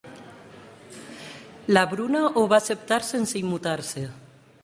La 1.77 1.83
Bruna 1.91 2.23
ho 2.29 2.47
va 2.55 2.59
acceptar 2.61 2.99
sense 3.11 3.39
immutar-se. 3.45 4.09